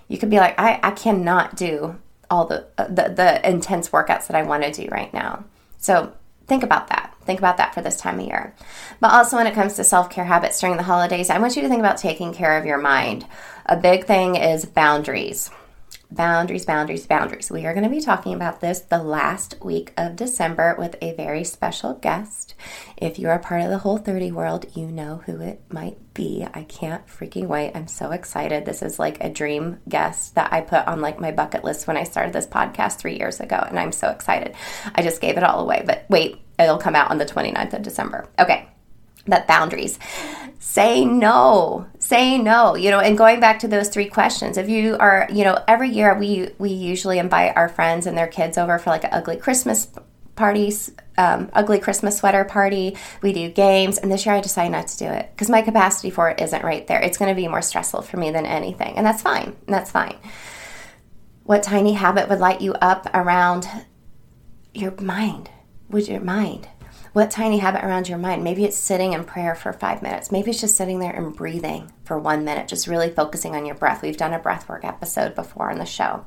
You 0.08 0.18
could 0.18 0.30
be 0.30 0.38
like, 0.38 0.60
I, 0.60 0.80
I 0.84 0.92
cannot 0.92 1.56
do 1.56 2.00
all 2.30 2.46
the, 2.46 2.68
uh, 2.78 2.88
the, 2.88 3.14
the 3.16 3.50
intense 3.50 3.90
workouts 3.90 4.28
that 4.28 4.36
I 4.36 4.44
want 4.44 4.64
to 4.64 4.72
do 4.72 4.90
right 4.90 5.14
now. 5.14 5.46
So 5.78 6.14
think 6.48 6.64
about 6.64 6.88
that. 6.88 7.16
Think 7.26 7.40
about 7.40 7.58
that 7.58 7.74
for 7.74 7.82
this 7.82 7.98
time 7.98 8.20
of 8.20 8.26
year. 8.26 8.54
But 9.00 9.14
also, 9.14 9.38
when 9.38 9.48
it 9.48 9.54
comes 9.54 9.76
to 9.76 9.84
self 9.84 10.10
care 10.10 10.26
habits 10.26 10.60
during 10.60 10.76
the 10.76 10.84
holidays, 10.84 11.30
I 11.30 11.40
want 11.40 11.56
you 11.56 11.62
to 11.62 11.70
think 11.70 11.80
about 11.80 11.98
taking 11.98 12.34
care 12.34 12.58
of 12.58 12.66
your 12.66 12.78
mind. 12.78 13.26
A 13.66 13.78
big 13.78 14.06
thing 14.06 14.36
is 14.36 14.66
boundaries 14.66 15.50
boundaries, 16.14 16.66
boundaries, 16.66 17.08
boundaries. 17.08 17.50
We 17.50 17.66
are 17.66 17.74
going 17.74 17.84
to 17.84 17.90
be 17.90 18.02
talking 18.02 18.34
about 18.34 18.62
this 18.62 18.82
the 18.82 19.02
last 19.02 19.56
week 19.62 19.94
of 19.98 20.16
December 20.16 20.76
with 20.78 20.96
a 21.02 21.14
very 21.14 21.44
special 21.44 21.94
guest. 21.96 22.56
If 22.98 23.18
you're 23.18 23.38
part 23.40 23.62
of 23.62 23.70
the 23.70 23.80
Whole30 23.80 24.32
world, 24.32 24.66
you 24.76 24.88
know 24.88 25.24
who 25.26 25.42
it 25.42 25.62
might 25.72 25.98
be. 26.14 26.46
I 26.54 26.64
can't 26.64 27.06
freaking 27.08 27.48
wait. 27.48 27.72
I'm 27.76 27.88
so 27.88 28.12
excited. 28.12 28.66
This 28.66 28.82
is 28.82 29.00
like 29.00 29.24
a 29.24 29.30
dream 29.30 29.80
guest 29.90 30.36
that 30.36 30.54
I 30.54 30.62
put 30.62 30.88
on 30.88 31.02
like 31.02 31.20
my 31.20 31.32
bucket 31.32 31.64
list 31.64 31.88
when 31.88 31.98
I 31.98 32.04
started 32.04 32.34
this 32.34 32.48
podcast 32.48 33.00
3 33.00 33.18
years 33.18 33.40
ago 33.40 33.56
and 33.68 33.80
I'm 33.80 33.92
so 33.92 34.10
excited. 34.10 34.56
I 34.94 35.02
just 35.02 35.22
gave 35.22 35.38
it 35.38 35.44
all 35.44 35.60
away. 35.60 35.84
But 35.86 36.06
wait, 36.10 36.40
it'll 36.60 36.78
come 36.78 36.96
out 36.96 37.10
on 37.10 37.18
the 37.18 37.26
29th 37.26 37.74
of 37.74 37.82
December. 37.82 38.30
Okay 38.40 38.68
but 39.28 39.48
boundaries. 39.48 40.00
Say 40.60 41.06
no. 41.06 41.88
Say 42.00 42.38
no. 42.38 42.76
You 42.76 42.92
know 42.92 43.00
and 43.00 43.18
going 43.18 43.40
back 43.40 43.60
to 43.60 43.68
those 43.68 43.90
three 43.90 44.08
questions 44.08 44.58
if 44.58 44.70
you 44.70 44.98
are 44.98 45.28
you 45.32 45.44
know 45.44 45.62
every 45.68 45.90
year 45.90 46.18
we 46.18 46.50
we 46.58 46.70
usually 46.70 47.20
invite 47.20 47.56
our 47.56 47.70
friends 47.70 48.08
and 48.08 48.18
their 48.18 48.28
kids 48.28 48.58
over 48.58 48.80
for 48.80 48.90
like 48.90 49.04
an 49.04 49.10
ugly 49.14 49.38
christmas 49.38 49.88
parties 50.36 50.92
um, 51.18 51.50
ugly 51.54 51.80
christmas 51.80 52.18
sweater 52.18 52.44
party. 52.44 52.98
We 53.22 53.34
do 53.34 53.50
games. 53.50 53.98
And 53.98 54.12
this 54.12 54.26
year 54.26 54.36
i 54.36 54.42
decided 54.42 54.72
not 54.72 54.88
to 54.88 54.98
do 54.98 55.06
it 55.06 55.30
because 55.34 55.50
my 55.50 55.62
capacity 55.62 56.10
for 56.10 56.30
it 56.30 56.42
isn't 56.42 56.64
right 56.64 56.86
there. 56.88 57.02
It's 57.02 57.18
going 57.18 57.30
to 57.30 57.40
be 57.40 57.48
more 57.48 57.62
stressful 57.62 58.02
for 58.02 58.18
me 58.18 58.32
than 58.32 58.46
anything. 58.46 58.98
And 58.98 59.06
that's 59.06 59.22
fine. 59.22 59.56
That's 59.68 59.92
fine. 59.92 60.18
What 61.44 61.62
tiny 61.62 61.94
habit 61.94 62.30
would 62.30 62.40
light 62.40 62.62
you 62.62 62.74
up 62.76 63.10
around 63.14 63.68
your 64.74 64.94
mind? 65.00 65.50
Would 65.90 66.08
your 66.08 66.22
mind 66.22 66.68
what 67.14 67.30
tiny 67.30 67.60
habit 67.60 67.84
around 67.84 68.10
your 68.10 68.18
mind? 68.18 68.44
Maybe 68.44 68.66
it's 68.66 68.76
sitting 68.76 69.14
in 69.14 69.24
prayer 69.24 69.54
for 69.54 69.72
five 69.72 70.02
minutes. 70.02 70.32
Maybe 70.32 70.50
it's 70.50 70.60
just 70.60 70.76
sitting 70.76 70.98
there 70.98 71.12
and 71.12 71.36
breathing 71.36 71.92
for 72.04 72.18
one 72.18 72.44
minute, 72.44 72.68
just 72.68 72.88
really 72.88 73.12
focusing 73.12 73.56
on 73.56 73.68
your 73.68 73.76
breath. 73.76 74.02
We've 74.02 74.18
done 74.18 74.34
a 74.34 74.40
breath 74.40 74.68
work 74.68 74.84
episode 74.84 75.36
before 75.36 75.70
on 75.70 75.78
the 75.78 75.86
show. 75.86 76.26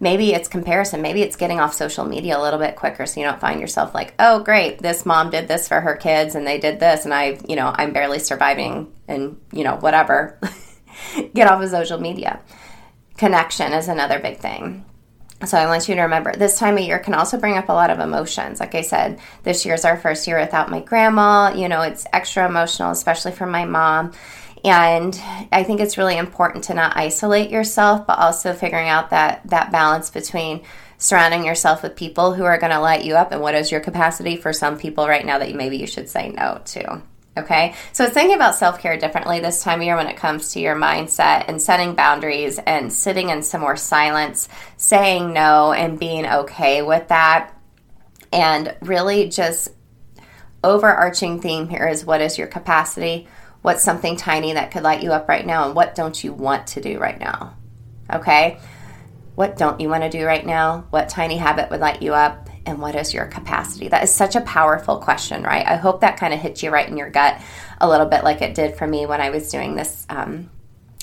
Maybe 0.00 0.34
it's 0.34 0.48
comparison. 0.48 1.02
Maybe 1.02 1.22
it's 1.22 1.36
getting 1.36 1.60
off 1.60 1.72
social 1.72 2.04
media 2.04 2.36
a 2.36 2.42
little 2.42 2.58
bit 2.58 2.76
quicker 2.76 3.06
so 3.06 3.20
you 3.20 3.26
don't 3.26 3.40
find 3.40 3.60
yourself 3.60 3.94
like, 3.94 4.14
oh, 4.18 4.40
great, 4.40 4.80
this 4.80 5.06
mom 5.06 5.30
did 5.30 5.46
this 5.46 5.68
for 5.68 5.80
her 5.80 5.96
kids 5.96 6.34
and 6.34 6.46
they 6.46 6.58
did 6.58 6.80
this 6.80 7.04
and 7.04 7.14
I, 7.14 7.38
you 7.48 7.56
know, 7.56 7.72
I'm 7.74 7.92
barely 7.92 8.18
surviving 8.18 8.92
and, 9.06 9.40
you 9.52 9.62
know, 9.62 9.76
whatever. 9.76 10.38
Get 11.34 11.48
off 11.48 11.62
of 11.62 11.70
social 11.70 12.00
media. 12.00 12.40
Connection 13.16 13.72
is 13.72 13.88
another 13.88 14.18
big 14.18 14.38
thing 14.38 14.84
so 15.46 15.56
I 15.56 15.66
want 15.66 15.88
you 15.88 15.94
to 15.94 16.02
remember 16.02 16.32
this 16.34 16.58
time 16.58 16.76
of 16.76 16.84
year 16.84 16.98
can 16.98 17.14
also 17.14 17.38
bring 17.38 17.56
up 17.56 17.68
a 17.68 17.72
lot 17.72 17.90
of 17.90 18.00
emotions. 18.00 18.58
Like 18.58 18.74
I 18.74 18.82
said, 18.82 19.20
this 19.44 19.64
year's 19.64 19.84
our 19.84 19.96
first 19.96 20.26
year 20.26 20.40
without 20.40 20.70
my 20.70 20.80
grandma. 20.80 21.52
You 21.54 21.68
know, 21.68 21.82
it's 21.82 22.06
extra 22.12 22.46
emotional, 22.46 22.90
especially 22.90 23.32
for 23.32 23.46
my 23.46 23.64
mom. 23.64 24.12
And 24.64 25.18
I 25.52 25.62
think 25.62 25.80
it's 25.80 25.96
really 25.96 26.16
important 26.16 26.64
to 26.64 26.74
not 26.74 26.96
isolate 26.96 27.50
yourself, 27.50 28.06
but 28.06 28.18
also 28.18 28.52
figuring 28.52 28.88
out 28.88 29.10
that 29.10 29.42
that 29.46 29.70
balance 29.70 30.10
between 30.10 30.62
surrounding 30.98 31.44
yourself 31.44 31.84
with 31.84 31.94
people 31.94 32.34
who 32.34 32.42
are 32.44 32.58
going 32.58 32.72
to 32.72 32.80
light 32.80 33.04
you 33.04 33.14
up 33.14 33.30
and 33.30 33.40
what 33.40 33.54
is 33.54 33.70
your 33.70 33.80
capacity 33.80 34.36
for 34.36 34.52
some 34.52 34.76
people 34.76 35.06
right 35.06 35.24
now 35.24 35.38
that 35.38 35.54
maybe 35.54 35.76
you 35.76 35.86
should 35.86 36.08
say 36.08 36.30
no 36.30 36.60
to. 36.64 37.00
Okay. 37.38 37.74
So 37.92 38.04
it's 38.04 38.14
thinking 38.14 38.34
about 38.34 38.56
self 38.56 38.80
care 38.80 38.96
differently 38.96 39.40
this 39.40 39.62
time 39.62 39.80
of 39.80 39.86
year 39.86 39.96
when 39.96 40.08
it 40.08 40.16
comes 40.16 40.52
to 40.52 40.60
your 40.60 40.74
mindset 40.74 41.44
and 41.46 41.62
setting 41.62 41.94
boundaries 41.94 42.58
and 42.58 42.92
sitting 42.92 43.30
in 43.30 43.42
some 43.42 43.60
more 43.60 43.76
silence, 43.76 44.48
saying 44.76 45.32
no 45.32 45.72
and 45.72 45.98
being 45.98 46.26
okay 46.26 46.82
with 46.82 47.08
that. 47.08 47.54
And 48.32 48.74
really 48.80 49.28
just 49.28 49.68
overarching 50.64 51.40
theme 51.40 51.68
here 51.68 51.86
is 51.86 52.04
what 52.04 52.20
is 52.20 52.36
your 52.36 52.48
capacity? 52.48 53.28
What's 53.62 53.84
something 53.84 54.16
tiny 54.16 54.52
that 54.54 54.70
could 54.70 54.82
light 54.82 55.02
you 55.02 55.12
up 55.12 55.28
right 55.28 55.46
now? 55.46 55.66
And 55.66 55.74
what 55.74 55.94
don't 55.94 56.22
you 56.22 56.32
want 56.32 56.68
to 56.68 56.80
do 56.80 56.98
right 56.98 57.18
now? 57.18 57.56
Okay. 58.12 58.58
What 59.34 59.56
don't 59.56 59.80
you 59.80 59.88
want 59.88 60.02
to 60.02 60.10
do 60.10 60.26
right 60.26 60.44
now? 60.44 60.86
What 60.90 61.08
tiny 61.08 61.36
habit 61.36 61.70
would 61.70 61.80
light 61.80 62.02
you 62.02 62.14
up? 62.14 62.47
And 62.68 62.80
what 62.80 62.94
is 62.94 63.14
your 63.14 63.24
capacity? 63.24 63.88
That 63.88 64.04
is 64.04 64.12
such 64.12 64.36
a 64.36 64.42
powerful 64.42 64.98
question, 64.98 65.42
right? 65.42 65.66
I 65.66 65.76
hope 65.76 66.02
that 66.02 66.18
kind 66.18 66.34
of 66.34 66.40
hits 66.40 66.62
you 66.62 66.70
right 66.70 66.86
in 66.86 66.98
your 66.98 67.08
gut 67.08 67.40
a 67.80 67.88
little 67.88 68.06
bit 68.06 68.24
like 68.24 68.42
it 68.42 68.54
did 68.54 68.76
for 68.76 68.86
me 68.86 69.06
when 69.06 69.22
I 69.22 69.30
was 69.30 69.50
doing 69.50 69.74
this 69.74 70.06
um, 70.10 70.50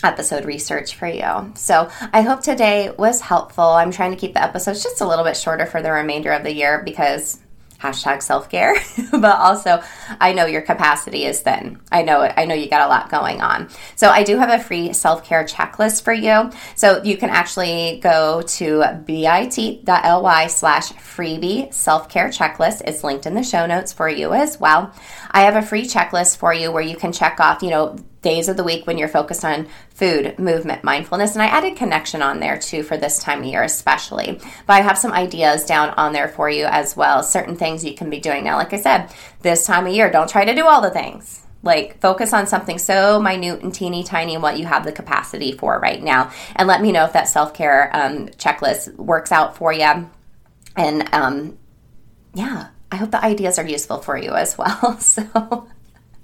episode 0.03 0.45
research 0.45 0.93
for 0.93 1.07
you. 1.07 1.53
So 1.55 1.89
I 2.13 2.21
hope 2.21 2.41
today 2.41 2.91
was 2.91 3.19
helpful. 3.19 3.63
I'm 3.63 3.91
trying 3.91 4.11
to 4.11 4.17
keep 4.17 4.33
the 4.33 4.43
episodes 4.43 4.83
just 4.83 5.01
a 5.01 5.07
little 5.07 5.25
bit 5.25 5.35
shorter 5.35 5.65
for 5.65 5.81
the 5.81 5.91
remainder 5.91 6.31
of 6.31 6.43
the 6.43 6.53
year 6.53 6.83
because 6.85 7.39
hashtag 7.85 8.21
self-care 8.21 8.75
but 9.11 9.37
also 9.39 9.81
i 10.19 10.33
know 10.33 10.45
your 10.45 10.61
capacity 10.61 11.25
is 11.25 11.41
thin. 11.41 11.79
I 11.91 12.01
know 12.01 12.21
it. 12.23 12.33
I 12.35 12.45
know 12.45 12.55
you 12.55 12.69
got 12.69 12.81
a 12.81 12.87
lot 12.87 13.09
going 13.09 13.41
on. 13.41 13.69
So 13.95 14.09
i 14.09 14.23
do 14.23 14.37
have 14.37 14.49
a 14.49 14.63
free 14.63 14.93
self-care 14.93 15.45
checklist 15.45 16.03
for 16.03 16.13
you. 16.13 16.51
So 16.75 17.03
you 17.03 17.17
can 17.17 17.29
actually 17.29 17.99
go 18.01 18.41
to 18.41 18.83
bit.ly 19.05 20.47
slash 20.47 20.91
freebie 20.93 21.73
self-care 21.73 22.29
checklist. 22.29 22.81
It's 22.85 23.03
linked 23.03 23.25
in 23.25 23.35
the 23.35 23.43
show 23.43 23.65
notes 23.65 23.93
for 23.93 24.09
you 24.09 24.33
as 24.33 24.59
well. 24.59 24.93
I 25.31 25.41
have 25.41 25.55
a 25.55 25.61
free 25.61 25.83
checklist 25.83 26.37
for 26.37 26.53
you 26.53 26.71
where 26.71 26.83
you 26.83 26.95
can 26.95 27.11
check 27.11 27.39
off 27.39 27.61
you 27.61 27.69
know 27.69 27.97
days 28.25 28.49
of 28.49 28.57
the 28.57 28.63
week 28.63 28.87
when 28.87 28.97
you're 28.97 29.07
focused 29.07 29.45
on 29.45 29.67
food, 29.89 30.39
movement, 30.39 30.83
mindfulness. 30.83 31.33
And 31.33 31.43
I 31.43 31.45
added 31.45 31.77
connection 31.77 32.23
on 32.23 32.39
there 32.39 32.57
too 32.57 32.81
for 32.81 32.97
this 32.97 33.19
time 33.19 33.41
of 33.41 33.45
year, 33.45 33.61
especially. 33.61 34.41
But 34.65 34.73
I 34.73 34.81
have 34.81 34.97
some 34.97 35.13
ideas 35.13 35.63
down 35.63 35.91
on 35.91 36.11
there 36.11 36.27
for 36.27 36.49
you 36.49 36.65
as 36.65 36.97
well. 36.97 37.21
Certain 37.21 37.55
things 37.55 37.85
you 37.85 37.93
can 37.93 38.09
be 38.09 38.19
doing 38.19 38.43
now. 38.43 38.57
Like 38.57 38.73
I 38.73 38.81
said, 38.81 39.13
this 39.43 39.67
time 39.67 39.85
of 39.85 39.93
year, 39.93 40.09
don't 40.09 40.27
try 40.27 40.43
to 40.43 40.55
do 40.55 40.65
all 40.65 40.81
the 40.81 40.89
things. 40.89 41.43
Like, 41.61 41.99
focus 41.99 42.33
on 42.33 42.47
something 42.47 42.79
so 42.79 43.19
minute 43.19 43.61
and 43.61 43.73
teeny 43.73 44.03
tiny 44.03 44.37
what 44.37 44.57
you 44.57 44.65
have 44.65 44.85
the 44.85 44.91
capacity 44.91 45.51
for 45.51 45.79
right 45.79 46.01
now. 46.01 46.31
And 46.55 46.67
let 46.67 46.81
me 46.81 46.91
know 46.91 47.05
if 47.05 47.13
that 47.13 47.27
self 47.27 47.53
care 47.53 47.91
um, 47.93 48.27
checklist 48.29 48.95
works 48.95 49.31
out 49.31 49.55
for 49.55 49.71
you. 49.71 50.09
And 50.75 51.13
um, 51.13 51.57
yeah, 52.33 52.69
I 52.91 52.97
hope 52.97 53.11
the 53.11 53.23
ideas 53.23 53.59
are 53.59 53.67
useful 53.67 53.99
for 53.99 54.17
you 54.17 54.31
as 54.31 54.57
well. 54.57 54.97
So, 54.99 55.67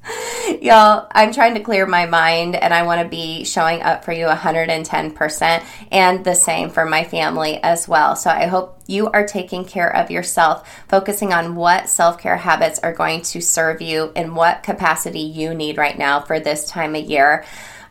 Y'all, 0.61 1.07
I'm 1.11 1.31
trying 1.31 1.53
to 1.53 1.59
clear 1.59 1.85
my 1.85 2.05
mind 2.05 2.55
and 2.55 2.73
I 2.73 2.83
want 2.83 3.01
to 3.01 3.07
be 3.07 3.43
showing 3.43 3.81
up 3.81 4.03
for 4.03 4.11
you 4.11 4.25
110% 4.25 5.63
and 5.91 6.25
the 6.25 6.33
same 6.33 6.69
for 6.69 6.85
my 6.85 7.03
family 7.03 7.61
as 7.61 7.87
well. 7.87 8.15
So 8.15 8.29
I 8.29 8.47
hope 8.47 8.79
you 8.87 9.09
are 9.09 9.25
taking 9.25 9.65
care 9.65 9.95
of 9.95 10.11
yourself, 10.11 10.67
focusing 10.87 11.33
on 11.33 11.55
what 11.55 11.89
self 11.89 12.17
care 12.17 12.37
habits 12.37 12.79
are 12.79 12.93
going 12.93 13.21
to 13.21 13.41
serve 13.41 13.81
you 13.81 14.11
in 14.15 14.35
what 14.35 14.63
capacity 14.63 15.19
you 15.21 15.53
need 15.53 15.77
right 15.77 15.97
now 15.97 16.19
for 16.19 16.39
this 16.39 16.65
time 16.65 16.95
of 16.95 17.05
year 17.05 17.45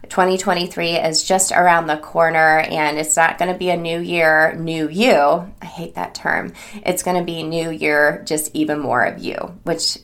2023 0.09 0.97
is 0.97 1.23
just 1.23 1.53
around 1.53 1.87
the 1.87 1.97
corner 1.97 2.59
and 2.61 2.99
it's 2.99 3.17
not 3.17 3.39
going 3.39 3.53
to 3.53 3.59
be 3.59 3.71
a 3.71 3.77
new 3.77 4.01
year, 4.01 4.55
new 4.57 4.89
you. 4.89 5.15
I 5.15 5.67
hate 5.67 5.95
that 5.95 6.15
term. 6.15 6.53
It's 6.85 7.03
going 7.03 7.19
to 7.19 7.25
be 7.25 7.43
new 7.43 7.71
year, 7.71 8.25
just 8.27 8.51
even 8.55 8.81
more 8.81 9.05
of 9.05 9.21
you, 9.21 9.37
which 9.63 9.99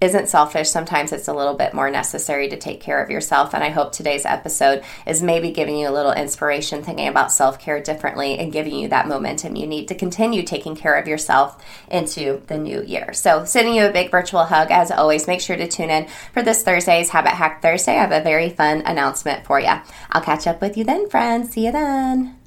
isn't 0.00 0.28
selfish. 0.28 0.70
Sometimes 0.70 1.12
it's 1.12 1.28
a 1.28 1.34
little 1.34 1.54
bit 1.54 1.74
more 1.74 1.90
necessary 1.90 2.48
to 2.48 2.56
take 2.56 2.80
care 2.80 3.02
of 3.02 3.10
yourself. 3.10 3.54
And 3.54 3.62
I 3.62 3.68
hope 3.68 3.92
today's 3.92 4.24
episode 4.24 4.82
is 5.06 5.22
maybe 5.22 5.50
giving 5.50 5.76
you 5.76 5.88
a 5.88 5.92
little 5.92 6.12
inspiration 6.12 6.82
thinking 6.82 7.08
about 7.08 7.32
self 7.32 7.58
care 7.58 7.80
differently 7.82 8.38
and 8.38 8.52
giving 8.52 8.74
you 8.74 8.88
that 8.88 9.08
momentum 9.08 9.56
you 9.56 9.66
need 9.66 9.88
to 9.88 9.94
continue 9.94 10.42
taking 10.42 10.74
care 10.74 10.94
of 10.94 11.06
yourself 11.06 11.62
into 11.90 12.42
the 12.46 12.58
new 12.58 12.82
year. 12.82 13.12
So, 13.12 13.44
sending 13.44 13.74
you 13.74 13.86
a 13.86 13.92
big 13.92 14.10
virtual 14.10 14.44
hug 14.44 14.70
as 14.70 14.90
always. 14.90 15.26
Make 15.26 15.40
sure 15.40 15.56
to 15.56 15.68
tune 15.68 15.90
in 15.90 16.08
for 16.32 16.42
this 16.42 16.62
Thursday's 16.62 17.10
Habit 17.10 17.32
Hack 17.32 17.62
Thursday. 17.62 17.92
I 17.92 18.00
have 18.00 18.12
a 18.12 18.22
very 18.22 18.50
fun 18.50 18.82
announcement 18.86 19.44
for 19.44 19.60
you. 19.60 19.72
I'll 20.10 20.22
catch 20.22 20.46
up 20.46 20.60
with 20.60 20.76
you 20.76 20.84
then, 20.84 21.08
friends. 21.08 21.52
See 21.52 21.66
you 21.66 21.72
then. 21.72 22.39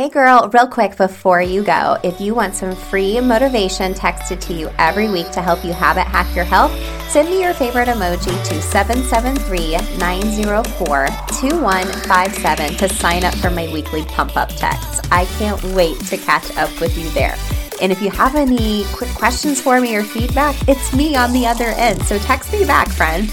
Hey 0.00 0.08
girl, 0.08 0.48
real 0.54 0.66
quick 0.66 0.96
before 0.96 1.42
you 1.42 1.62
go, 1.62 1.98
if 2.02 2.22
you 2.22 2.34
want 2.34 2.54
some 2.54 2.74
free 2.74 3.20
motivation 3.20 3.92
texted 3.92 4.40
to 4.46 4.54
you 4.54 4.70
every 4.78 5.10
week 5.10 5.30
to 5.32 5.42
help 5.42 5.62
you 5.62 5.74
habit 5.74 6.06
hack 6.06 6.34
your 6.34 6.46
health, 6.46 6.72
send 7.10 7.28
me 7.28 7.42
your 7.42 7.52
favorite 7.52 7.86
emoji 7.86 8.32
to 8.48 8.62
773 8.62 9.72
904 9.98 11.06
2157 11.06 12.76
to 12.76 12.88
sign 12.88 13.24
up 13.24 13.34
for 13.34 13.50
my 13.50 13.70
weekly 13.74 14.02
pump 14.04 14.38
up 14.38 14.48
text. 14.56 15.06
I 15.12 15.26
can't 15.36 15.62
wait 15.74 16.00
to 16.06 16.16
catch 16.16 16.56
up 16.56 16.70
with 16.80 16.96
you 16.96 17.10
there. 17.10 17.36
And 17.82 17.92
if 17.92 18.00
you 18.00 18.10
have 18.10 18.36
any 18.36 18.86
quick 18.94 19.10
questions 19.10 19.60
for 19.60 19.82
me 19.82 19.94
or 19.96 20.02
feedback, 20.02 20.56
it's 20.66 20.94
me 20.94 21.14
on 21.14 21.34
the 21.34 21.46
other 21.46 21.74
end. 21.76 22.02
So 22.06 22.18
text 22.20 22.54
me 22.54 22.64
back, 22.64 22.88
friend. 22.88 23.30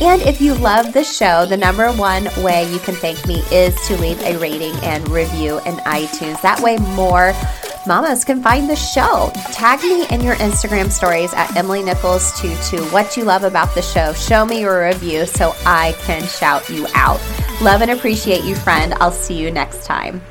And 0.00 0.22
if 0.22 0.40
you 0.40 0.54
love 0.54 0.94
the 0.94 1.04
show, 1.04 1.44
the 1.44 1.58
number 1.58 1.92
one 1.92 2.24
way 2.42 2.70
you 2.72 2.78
can 2.78 2.94
thank 2.94 3.26
me 3.26 3.42
is 3.52 3.74
to 3.86 3.96
leave 3.98 4.18
a 4.22 4.38
rating 4.38 4.74
and 4.82 5.06
review 5.10 5.58
in 5.66 5.74
iTunes. 5.84 6.40
That 6.40 6.60
way, 6.60 6.78
more 6.78 7.34
mamas 7.86 8.24
can 8.24 8.42
find 8.42 8.68
the 8.68 8.76
show. 8.76 9.30
Tag 9.52 9.80
me 9.82 10.06
in 10.08 10.22
your 10.22 10.36
Instagram 10.36 10.90
stories 10.90 11.34
at 11.34 11.54
Emily 11.54 11.82
Nichols 11.82 12.32
22 12.40 12.84
what 12.86 13.16
you 13.16 13.24
love 13.24 13.44
about 13.44 13.74
the 13.74 13.82
show. 13.82 14.14
Show 14.14 14.46
me 14.46 14.60
your 14.60 14.86
review 14.86 15.26
so 15.26 15.54
I 15.66 15.94
can 16.00 16.22
shout 16.26 16.70
you 16.70 16.86
out. 16.94 17.20
Love 17.60 17.82
and 17.82 17.90
appreciate 17.90 18.44
you, 18.44 18.54
friend. 18.54 18.94
I'll 18.94 19.12
see 19.12 19.34
you 19.34 19.50
next 19.50 19.84
time. 19.84 20.22